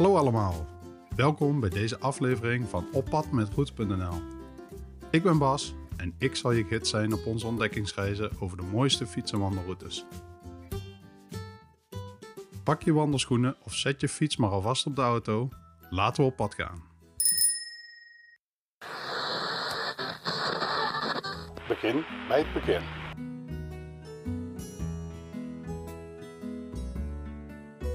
[0.00, 0.66] Hallo allemaal,
[1.16, 3.48] welkom bij deze aflevering van Oppad met.
[5.10, 9.06] Ik ben Bas en ik zal je gids zijn op onze ontdekkingsreizen over de mooiste
[9.06, 10.04] fiets- en wandelroutes.
[12.64, 15.48] Pak je wandelschoenen of zet je fiets maar alvast op de auto.
[15.90, 16.82] Laten we op pad gaan.
[21.68, 22.99] Begin bij het begin.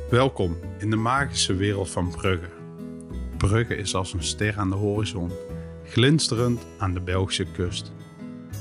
[0.09, 2.50] Welkom in de magische wereld van Brugge.
[3.38, 5.31] Brugge is als een ster aan de horizon,
[5.84, 7.91] glinsterend aan de Belgische kust.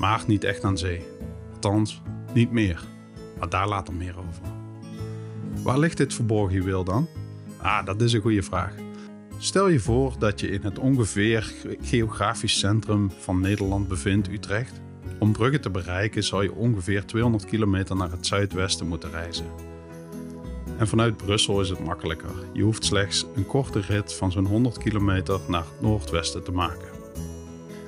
[0.01, 1.07] Maar niet echt aan zee.
[1.53, 2.03] Althans,
[2.35, 2.85] niet meer.
[3.39, 4.43] Maar daar later meer over.
[5.63, 7.09] Waar ligt dit verborgen juweel dan?
[7.57, 8.75] Ah, dat is een goede vraag.
[9.39, 14.81] Stel je voor dat je in het ongeveer geografisch centrum van Nederland bevindt, Utrecht.
[15.19, 19.74] Om Brugge te bereiken zou je ongeveer 200 kilometer naar het zuidwesten moeten reizen.
[20.79, 22.31] En vanuit Brussel is het makkelijker.
[22.53, 26.89] Je hoeft slechts een korte rit van zo'n 100 kilometer naar het noordwesten te maken.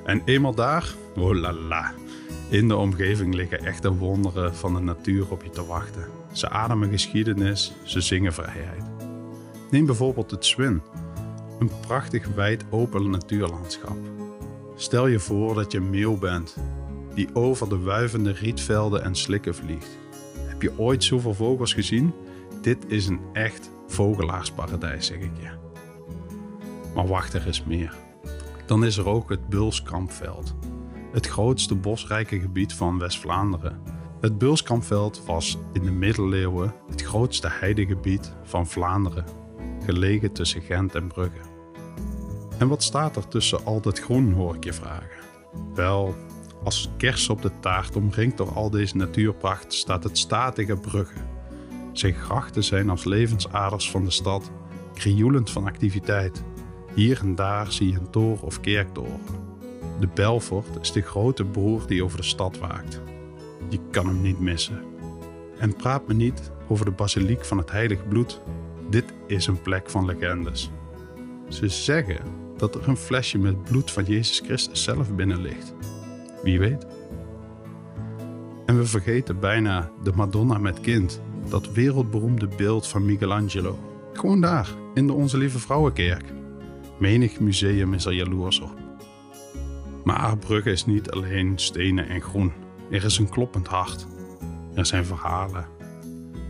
[0.04, 1.94] En eenmaal daar, oh la la,
[2.48, 6.04] in de omgeving liggen echte wonderen van de natuur op je te wachten.
[6.32, 8.84] Ze ademen geschiedenis, ze zingen vrijheid.
[9.70, 10.82] Neem bijvoorbeeld het Swin,
[11.58, 13.96] een prachtig wijd open natuurlandschap.
[14.76, 16.56] Stel je voor dat je meeuw bent,
[17.14, 19.98] die over de wuivende rietvelden en slikken vliegt.
[20.38, 22.12] Heb je ooit zoveel vogels gezien?
[22.66, 25.48] Dit is een echt vogelaarsparadijs, zeg ik je.
[26.94, 27.94] Maar wacht, er is meer.
[28.66, 30.54] Dan is er ook het Bulskampveld,
[31.12, 33.80] het grootste bosrijke gebied van West-Vlaanderen.
[34.20, 39.24] Het Bulskampveld was in de middeleeuwen het grootste heidegebied van Vlaanderen,
[39.84, 41.40] gelegen tussen Gent en Brugge.
[42.58, 45.20] En wat staat er tussen al dat groen, hoor ik je vragen?
[45.74, 46.14] Wel,
[46.64, 51.35] als kers op de taart omringd door al deze natuurpracht staat het statige Brugge.
[51.98, 54.50] Zijn grachten zijn als levensaders van de stad,
[54.94, 56.44] krioelend van activiteit.
[56.94, 59.20] Hier en daar zie je een toren of kerktoren.
[60.00, 63.00] De Belfort is de grote broer die over de stad waakt.
[63.68, 64.82] Je kan hem niet missen.
[65.58, 68.40] En praat me niet over de basiliek van het heilige bloed.
[68.90, 70.70] Dit is een plek van legendes.
[71.48, 72.20] Ze zeggen
[72.56, 75.74] dat er een flesje met bloed van Jezus Christus zelf binnen ligt.
[76.42, 76.86] Wie weet.
[78.66, 83.78] En we vergeten bijna de Madonna met kind, dat wereldberoemde beeld van Michelangelo.
[84.12, 86.24] Gewoon daar, in de Onze Lieve Vrouwenkerk.
[86.98, 88.74] Menig museum is er jaloers op.
[90.04, 92.52] Maar Brugge is niet alleen stenen en groen.
[92.90, 94.06] Er is een kloppend hart.
[94.74, 95.66] Er zijn verhalen.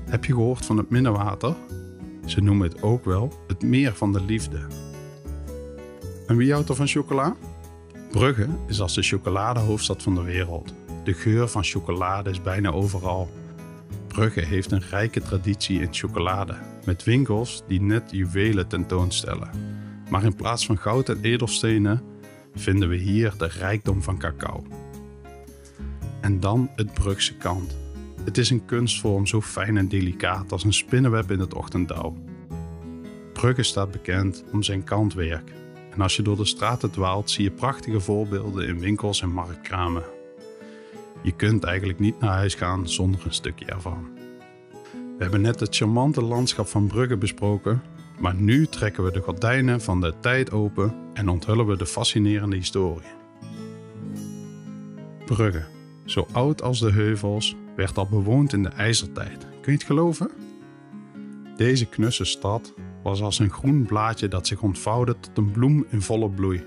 [0.05, 1.55] Heb je gehoord van het Minnewater?
[2.27, 4.67] Ze noemen het ook wel het meer van de liefde.
[6.27, 7.37] En wie houdt er van chocola?
[8.11, 10.75] Brugge is als de chocoladehoofdstad van de wereld.
[11.05, 13.29] De geur van chocolade is bijna overal.
[14.17, 16.55] Brugge heeft een rijke traditie in chocolade,
[16.85, 19.51] met winkels die net juwelen tentoonstellen.
[20.11, 22.03] Maar in plaats van goud en edelstenen
[22.55, 24.65] vinden we hier de rijkdom van cacao.
[26.21, 27.77] En dan het Brugse kant.
[28.25, 32.17] Het is een kunstvorm zo fijn en delicaat als een spinnenweb in het ochtenddauw.
[33.33, 35.53] Brugge staat bekend om zijn kantwerk.
[35.91, 40.16] En als je door de straten dwaalt, zie je prachtige voorbeelden in winkels en marktkramen.
[41.27, 44.09] Je kunt eigenlijk niet naar huis gaan zonder een stukje ervan.
[44.93, 47.83] We hebben net het charmante landschap van Brugge besproken,
[48.19, 52.57] maar nu trekken we de gordijnen van de tijd open en onthullen we de fascinerende
[52.57, 53.09] historie.
[55.25, 55.65] Brugge,
[56.05, 59.39] zo oud als de heuvels, werd al bewoond in de ijzertijd.
[59.39, 60.31] Kun je het geloven?
[61.57, 66.03] Deze knusse stad was als een groen blaadje dat zich ontvouwde tot een bloem in
[66.03, 66.65] volle bloei.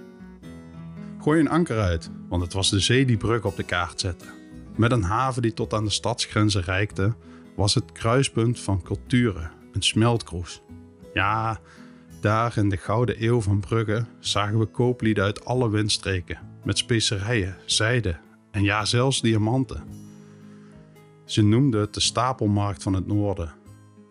[1.22, 4.39] Gooi een anker uit, want het was de zee die Brugge op de kaart zette.
[4.80, 7.16] Met een haven die tot aan de stadsgrenzen reikte,
[7.56, 10.62] was het kruispunt van culturen, een smeltkroes.
[11.14, 11.60] Ja,
[12.22, 17.58] daar in de gouden eeuw van Brugge zagen we kooplieden uit alle windstreken, met specerijen,
[17.66, 18.18] zijde
[18.52, 19.84] en ja, zelfs diamanten.
[21.26, 23.54] Ze noemden het de stapelmarkt van het noorden.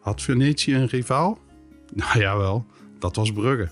[0.01, 1.39] Had Venetië een rivaal?
[1.95, 2.67] Nou jawel,
[2.99, 3.71] dat was Brugge.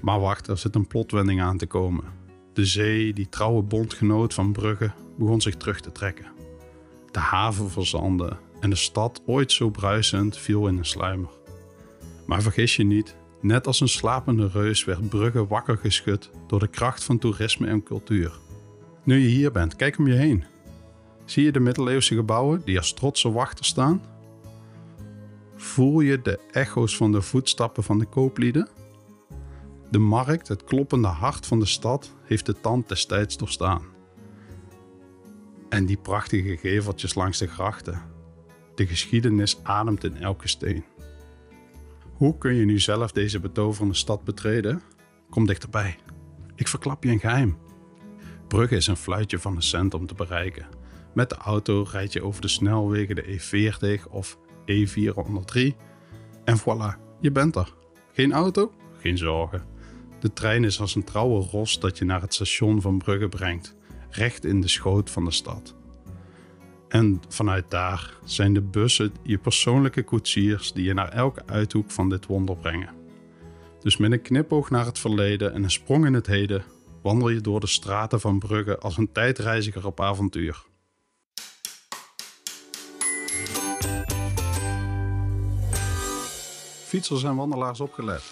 [0.00, 2.04] Maar wacht, er zit een plotwending aan te komen.
[2.52, 6.26] De zee, die trouwe bondgenoot van Brugge, begon zich terug te trekken.
[7.10, 11.30] De haven verzandde en de stad, ooit zo bruisend, viel in een sluimer.
[12.26, 16.68] Maar vergis je niet, net als een slapende reus werd Brugge wakker geschud door de
[16.68, 18.38] kracht van toerisme en cultuur.
[19.02, 20.44] Nu je hier bent, kijk om je heen.
[21.24, 24.02] Zie je de middeleeuwse gebouwen die als trotse wachters staan?
[25.56, 28.68] Voel je de echo's van de voetstappen van de kooplieden?
[29.90, 33.82] De markt, het kloppende hart van de stad, heeft de tand destijds doorstaan.
[35.70, 38.02] En die prachtige geveltjes langs de grachten.
[38.74, 40.84] De geschiedenis ademt in elke steen.
[42.12, 44.82] Hoe kun je nu zelf deze betoverende stad betreden?
[45.30, 45.96] Kom dichterbij.
[46.54, 47.58] Ik verklap je een geheim.
[48.48, 50.66] Brugge is een fluitje van een cent om te bereiken.
[51.14, 55.88] Met de auto rijd je over de snelwegen de E40 of E403
[56.44, 57.74] en voilà, je bent er.
[58.12, 58.72] Geen auto?
[59.00, 59.64] Geen zorgen.
[60.20, 63.76] De trein is als een trouwe ros dat je naar het station van Brugge brengt,
[64.10, 65.74] recht in de schoot van de stad.
[66.88, 72.08] En vanuit daar zijn de bussen je persoonlijke koetsiers die je naar elke uithoek van
[72.08, 72.94] dit wonder brengen.
[73.80, 76.64] Dus met een knipoog naar het verleden en een sprong in het heden
[77.02, 80.64] wandel je door de straten van Brugge als een tijdreiziger op avontuur.
[86.84, 88.22] Fietsers en wandelaars opgelet.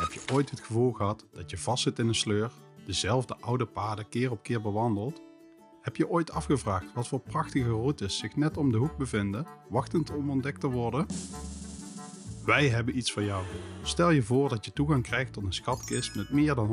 [0.00, 2.50] Heb je ooit het gevoel gehad dat je vastzit in een sleur,
[2.86, 5.22] dezelfde oude paden keer op keer bewandelt?
[5.82, 10.10] Heb je ooit afgevraagd wat voor prachtige routes zich net om de hoek bevinden, wachtend
[10.10, 11.06] om ontdekt te worden?
[12.44, 13.44] Wij hebben iets voor jou.
[13.82, 16.66] Stel je voor dat je toegang krijgt tot een schatkist met meer dan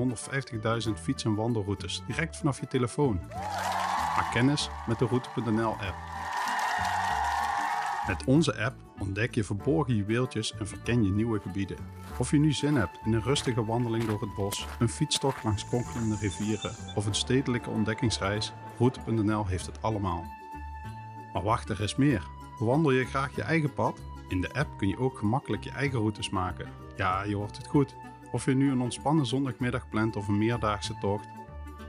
[0.87, 3.19] 150.000 fiets- en wandelroutes direct vanaf je telefoon.
[4.15, 6.16] Maak kennis met de Route.nl app.
[8.07, 11.77] Met onze app ontdek je verborgen juweeltjes en verken je nieuwe gebieden.
[12.19, 15.67] Of je nu zin hebt in een rustige wandeling door het bos, een fietstocht langs
[15.67, 20.23] kronkelende rivieren of een stedelijke ontdekkingsreis, Route.nl heeft het allemaal.
[21.33, 22.27] Maar wacht, er is meer.
[22.59, 23.99] Wandel je graag je eigen pad?
[24.27, 26.69] In de app kun je ook gemakkelijk je eigen routes maken.
[26.97, 27.95] Ja, je hoort het goed.
[28.31, 31.27] Of je nu een ontspannen zondagmiddag plant of een meerdaagse tocht.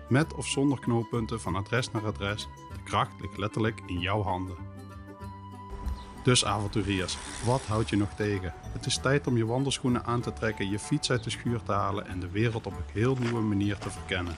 [0.08, 4.67] Met of zonder knooppunten van adres naar adres, de kracht ligt letterlijk in jouw handen.
[6.28, 8.52] Dus avonturiers, wat houdt je nog tegen?
[8.72, 11.72] Het is tijd om je wandelschoenen aan te trekken, je fiets uit de schuur te
[11.72, 14.34] halen en de wereld op een heel nieuwe manier te verkennen.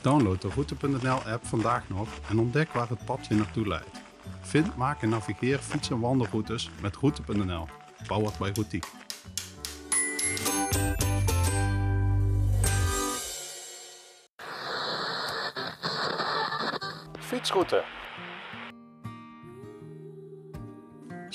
[0.00, 4.00] Download de Route.nl app vandaag nog en ontdek waar het pad je naartoe leidt.
[4.40, 7.66] Vind, maak en navigeer fiets- en wandelroutes met Route.nl.
[8.06, 8.86] Powered by Routiek.
[17.18, 18.03] Fietsroute.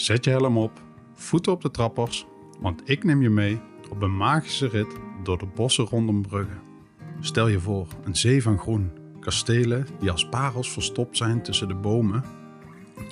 [0.10, 0.82] Zet je helm op,
[1.14, 2.26] voeten op de trappers,
[2.60, 6.60] want ik neem je mee op een magische rit door de bossen rondom Brugge.
[7.20, 11.76] Stel je voor, een zee van groen, kastelen die als parels verstopt zijn tussen de
[11.76, 12.24] bomen.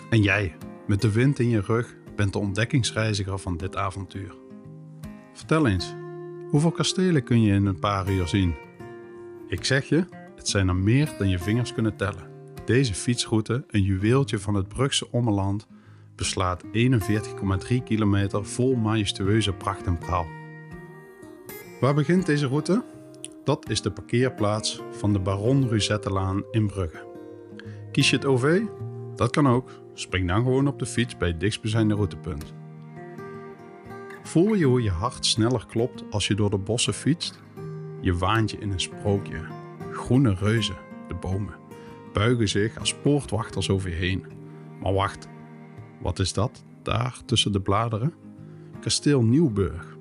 [0.10, 0.56] En jij,
[0.88, 4.36] met de wind in je rug, bent de ontdekkingsreiziger van dit avontuur.
[5.34, 5.94] Vertel eens,
[6.50, 8.56] hoeveel kastelen kun je in een paar uur zien?
[9.48, 10.06] Ik zeg je,
[10.36, 12.30] het zijn er meer dan je vingers kunnen tellen.
[12.66, 15.68] Deze fietsroute, een juweeltje van het Brugse ommeland,
[16.18, 16.70] beslaat 41,3
[17.84, 20.28] kilometer vol majestueuze pracht en praal.
[21.80, 22.84] Waar begint deze route?
[23.44, 27.06] Dat is de parkeerplaats van de Baron Ruzettelaan in Brugge.
[27.92, 28.62] Kies je het OV?
[29.16, 29.70] Dat kan ook.
[29.94, 32.54] Spring dan gewoon op de fiets bij het dichtstbijzijnde routepunt.
[34.24, 37.42] Voel je hoe je hart sneller klopt als je door de bossen fietst?
[38.02, 39.40] Je waant je in een sprookje.
[39.92, 40.78] Groene reuzen,
[41.08, 41.56] de bomen,
[42.14, 44.26] buigen zich als poortwachters over je heen.
[44.82, 45.28] Maar wacht,
[46.02, 48.14] wat is dat daar tussen de bladeren?
[48.80, 49.98] Kasteel Nieuwburg.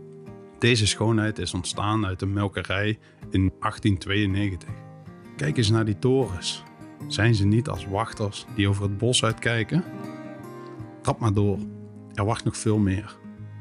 [0.58, 2.98] Deze schoonheid is ontstaan uit een melkerij
[3.30, 4.68] in 1892.
[5.36, 6.62] Kijk eens naar die torens.
[7.06, 9.84] Zijn ze niet als wachters die over het bos uitkijken?
[11.02, 11.58] Trap maar door,
[12.14, 13.16] er wacht nog veel meer.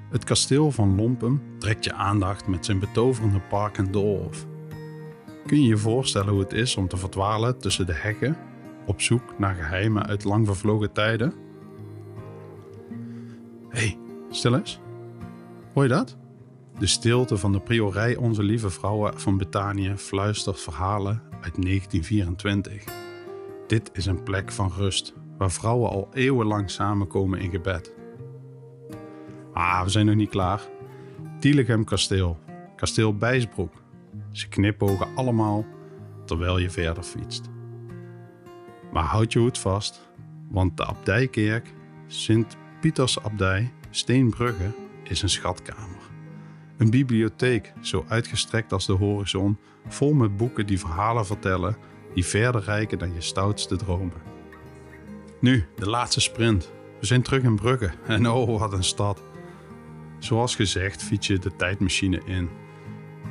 [0.09, 4.45] Het kasteel van Lompem trekt je aandacht met zijn betoverende park en doolhof.
[5.45, 8.37] Kun je je voorstellen hoe het is om te verdwalen tussen de hekken
[8.85, 11.44] op zoek naar geheimen uit lang vervlogen tijden?
[14.35, 14.79] Stil eens.
[15.73, 16.17] Hoor je dat?
[16.79, 22.83] De stilte van de priorij Onze Lieve Vrouwen van Betanië fluistert verhalen uit 1924.
[23.67, 27.93] Dit is een plek van rust, waar vrouwen al eeuwenlang samenkomen in gebed.
[29.53, 30.61] Ah, we zijn nog niet klaar.
[31.39, 32.39] Tielegem Kasteel,
[32.75, 33.73] Kasteel Bijsbroek.
[34.31, 35.65] Ze knipogen allemaal
[36.25, 37.49] terwijl je verder fietst.
[38.91, 40.09] Maar houd je hoed vast,
[40.49, 41.73] want de abdijkerk,
[42.07, 44.71] Sint Pietersabdij, Steenbrugge,
[45.03, 46.09] is een schatkamer.
[46.77, 51.77] Een bibliotheek, zo uitgestrekt als de horizon, vol met boeken die verhalen vertellen
[52.13, 54.21] die verder reiken dan je stoutste dromen.
[55.39, 56.71] Nu, de laatste sprint.
[56.99, 59.23] We zijn terug in Brugge en oh, wat een stad.
[60.19, 62.49] Zoals gezegd fiets je de tijdmachine in.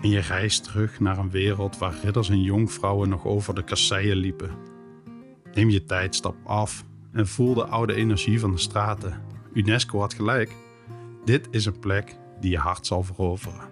[0.02, 4.16] En je reist terug naar een wereld waar ridders en jonkvrouwen nog over de kasseien
[4.16, 4.50] liepen.
[5.54, 9.32] Neem je tijd, stap af en voel de oude energie van de straten.
[9.54, 10.56] UNESCO had gelijk.
[11.24, 13.68] Dit is een plek die je hart zal veroveren.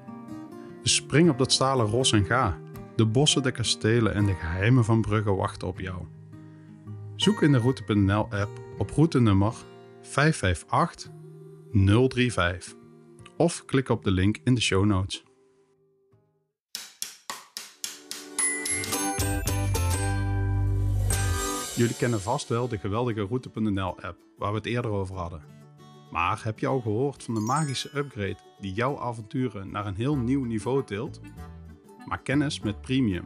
[0.83, 2.59] Dus spring op dat stalen ros en ga.
[2.97, 6.05] De bossen, de kastelen en de geheimen van Brugge wachten op jou.
[7.17, 9.55] Zoek in de Route.nl app op routenummer
[10.01, 11.11] 558
[11.73, 12.75] 035
[13.37, 15.25] of klik op de link in de show notes.
[21.77, 25.62] Jullie kennen vast wel de geweldige Route.nl app waar we het eerder over hadden.
[26.13, 30.17] Maar heb je al gehoord van de magische upgrade die jouw avonturen naar een heel
[30.17, 31.21] nieuw niveau tilt?
[32.07, 33.25] Maak kennis met Premium.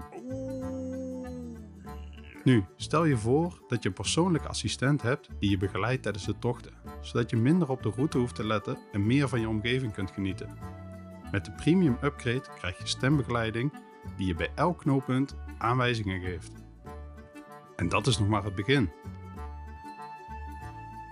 [2.44, 6.38] Nu, stel je voor dat je een persoonlijke assistent hebt die je begeleidt tijdens de
[6.38, 9.92] tochten, zodat je minder op de route hoeft te letten en meer van je omgeving
[9.92, 10.58] kunt genieten.
[11.30, 13.72] Met de Premium Upgrade krijg je stembegeleiding
[14.16, 16.52] die je bij elk knooppunt aanwijzingen geeft.
[17.76, 18.90] En dat is nog maar het begin.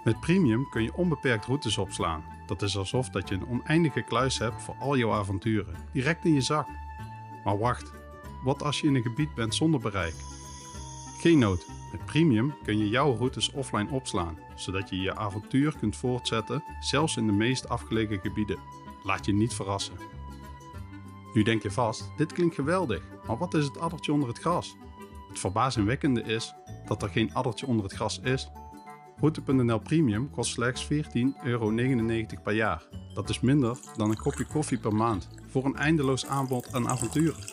[0.04, 2.25] Met Premium kun je onbeperkt routes opslaan.
[2.46, 6.34] Dat is alsof dat je een oneindige kluis hebt voor al jouw avonturen, direct in
[6.34, 6.68] je zak.
[7.44, 7.92] Maar wacht,
[8.42, 10.14] wat als je in een gebied bent zonder bereik?
[11.20, 15.96] Geen nood, met Premium kun je jouw routes offline opslaan, zodat je je avontuur kunt
[15.96, 18.58] voortzetten, zelfs in de meest afgelegen gebieden.
[19.02, 19.96] Laat je niet verrassen.
[21.32, 24.76] Nu denk je vast, dit klinkt geweldig, maar wat is het addertje onder het gras?
[25.28, 26.54] Het verbazingwekkende is
[26.87, 28.50] dat er geen addertje onder het gras is.
[29.24, 30.98] Route.nl Premium kost slechts 14,99
[31.44, 31.72] euro
[32.42, 32.82] per jaar.
[33.14, 37.44] Dat is minder dan een kopje koffie per maand voor een eindeloos aanbod aan avonturen.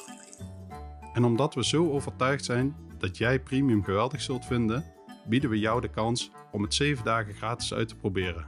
[1.13, 4.85] En omdat we zo overtuigd zijn dat jij Premium geweldig zult vinden,
[5.27, 8.45] bieden we jou de kans om het 7 dagen gratis uit te proberen.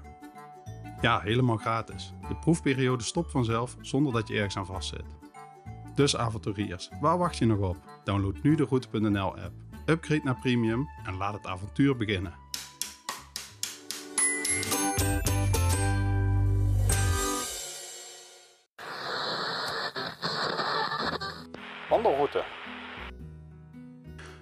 [1.01, 2.13] Ja, helemaal gratis.
[2.27, 5.05] De proefperiode stopt vanzelf zonder dat je ergens aan vastzit.
[5.95, 7.77] Dus avonturiers, waar wacht je nog op?
[8.03, 9.53] Download nu de Route.nl app,
[9.85, 12.42] upgrade naar Premium en laat het avontuur beginnen.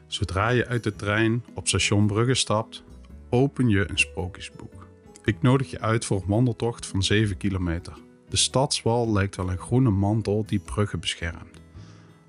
[0.08, 2.84] Zodra je uit de trein op station Brugge stapt,
[3.30, 4.88] open je een sprookjesboek.
[5.24, 7.94] Ik nodig je uit voor een wandeltocht van 7 kilometer.
[8.30, 11.62] De stadswal lijkt wel een groene mantel die Brugge beschermt.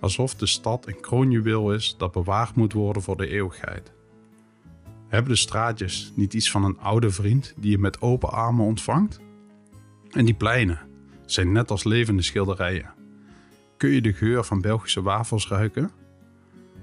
[0.01, 3.93] Alsof de stad een kroonjuweel is dat bewaard moet worden voor de eeuwigheid.
[5.09, 9.21] Hebben de straatjes niet iets van een oude vriend die je met open armen ontvangt?
[10.11, 10.81] En die pleinen
[11.27, 13.02] zijn net als levende schilderijen.
[13.83, 15.91] Kun je de geur van Belgische wafels ruiken?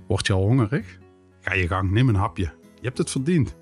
[0.07, 0.99] Word je al hongerig?
[1.41, 2.43] Ga je gang, neem een hapje.
[2.75, 3.55] Je hebt het verdiend.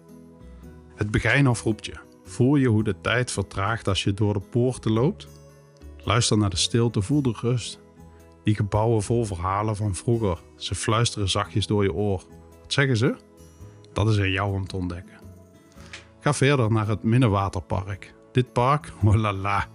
[0.96, 1.94] Het begijnhof roept je.
[2.24, 5.28] Voel je hoe de tijd vertraagt als je door de poorten loopt?
[6.04, 7.80] Luister naar de stilte, voel de rust.
[8.44, 10.38] Die gebouwen vol verhalen van vroeger.
[10.56, 12.24] Ze fluisteren zachtjes door je oor.
[12.62, 13.16] Wat zeggen ze?
[13.94, 15.20] Dat is aan jou om te ontdekken.
[16.20, 18.14] Ga verder naar het Minnewaterpark.
[18.32, 19.68] Dit park, oh la la,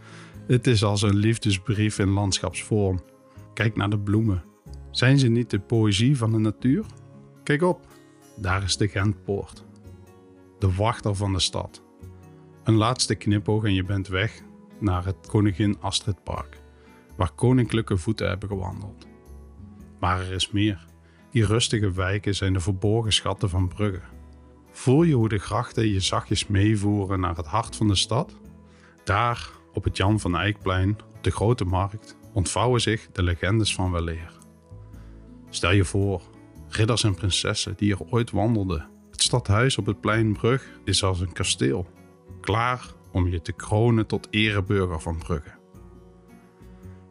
[0.46, 3.00] het is als een liefdesbrief in landschapsvorm.
[3.54, 4.44] Kijk naar de bloemen.
[4.90, 6.84] Zijn ze niet de poëzie van de natuur?
[7.42, 7.86] Kijk op,
[8.36, 9.64] daar is de Gentpoort.
[10.58, 11.82] De wachter van de stad.
[12.64, 14.42] Een laatste knipoog en je bent weg
[14.78, 16.60] naar het Koningin Astrid Park,
[17.16, 19.06] waar koninklijke voeten hebben gewandeld.
[20.00, 20.86] Maar er is meer.
[21.30, 24.00] Die rustige wijken zijn de verborgen schatten van Brugge.
[24.70, 28.36] Voel je hoe de grachten je zachtjes meevoeren naar het hart van de stad?
[29.04, 33.92] Daar, op het Jan van Eyckplein, op de grote markt, ontvouwen zich de legendes van
[33.92, 34.32] weleer.
[35.50, 36.22] Stel je voor,
[36.68, 38.88] ridders en prinsessen die er ooit wandelden.
[39.10, 41.86] Het stadhuis op het Pleinbrug is als een kasteel,
[42.40, 45.60] klaar om je te kronen tot ereburger van Brugge.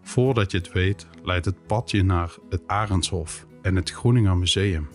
[0.02, 4.90] Voordat je het weet, leidt het pad je naar het Arendshof en het Groeninger Museum.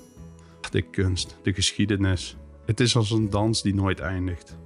[0.71, 4.59] De kunst, de geschiedenis, het is als een dans die nooit eindigt.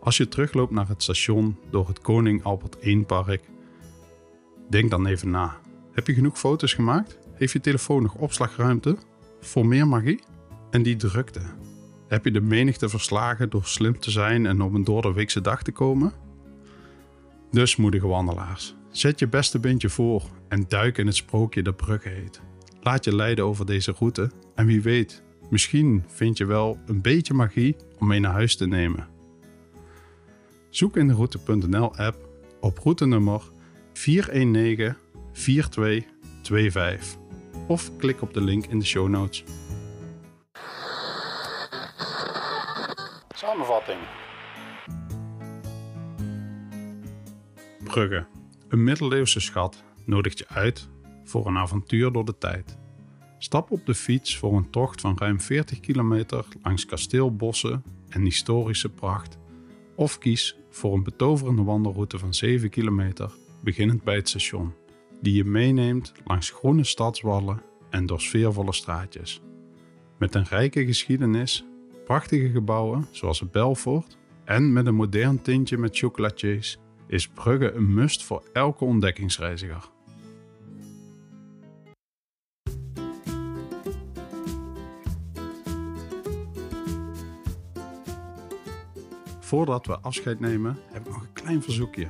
[0.00, 3.42] Als je terugloopt naar het station door het Koning Albert I park,
[4.68, 5.56] denk dan even na.
[5.92, 7.18] Heb je genoeg foto's gemaakt?
[7.34, 8.96] Heeft je telefoon nog opslagruimte
[9.40, 10.20] voor meer magie?
[10.70, 11.40] En die drukte.
[12.08, 15.40] Heb je de menigte verslagen door slim te zijn en op een door de weekse
[15.40, 16.12] dag te komen?
[17.50, 22.08] Dus moedige wandelaars, zet je beste bindje voor en duik in het sprookje dat Brugge
[22.08, 22.40] heet.
[22.80, 27.34] Laat je leiden over deze route en wie weet, misschien vind je wel een beetje
[27.34, 29.08] magie om mee naar huis te nemen.
[30.70, 32.28] Zoek in de Route.nl app
[32.60, 33.42] op routenummer
[33.98, 34.96] 419
[35.32, 37.18] 4225
[37.66, 39.44] of klik op de link in de show notes.
[43.34, 43.98] Samenvatting.
[47.84, 48.26] Brugge,
[48.68, 50.88] een middeleeuwse schat, nodigt je uit
[51.24, 52.78] voor een avontuur door de tijd.
[53.38, 58.88] Stap op de fiets voor een tocht van ruim 40 kilometer langs kasteelbossen en historische
[58.88, 59.38] pracht.
[59.94, 64.74] Of kies voor een betoverende wandelroute van 7 kilometer, beginnend bij het station
[65.20, 69.42] die je meeneemt langs groene stadswallen en door sfeervolle straatjes.
[70.18, 71.64] Met een rijke geschiedenis,
[72.04, 77.94] prachtige gebouwen zoals het Belfort en met een modern tintje met chocolatiers is Brugge een
[77.94, 79.90] must voor elke ontdekkingsreiziger.
[89.40, 92.06] Voordat we afscheid nemen, heb ik nog een klein verzoekje.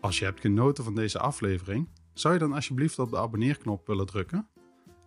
[0.00, 4.06] Als je hebt genoten van deze aflevering, zou je dan alsjeblieft op de abonneerknop willen
[4.06, 4.48] drukken?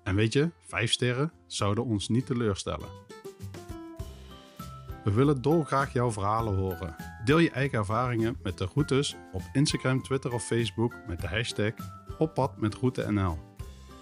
[0.04, 2.88] En weet je, 5 sterren zouden ons niet teleurstellen.
[5.04, 6.96] We willen dolgraag jouw verhalen horen.
[7.26, 11.74] Deel je eigen ervaringen met de routes op Instagram, Twitter of Facebook met de hashtag
[12.18, 13.04] oppad met route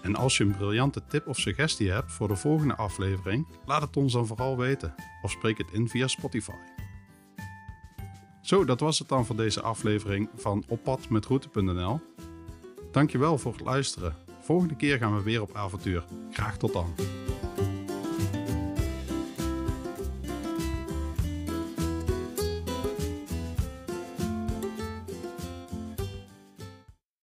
[0.02, 3.96] En als je een briljante tip of suggestie hebt voor de volgende aflevering, laat het
[3.96, 6.79] ons dan vooral weten of spreek het in via Spotify.
[8.50, 12.00] Zo, dat was het dan voor deze aflevering van Oppad met route.nl.
[12.90, 14.16] Dankjewel voor het luisteren.
[14.40, 16.04] Volgende keer gaan we weer op avontuur.
[16.30, 16.94] Graag tot dan.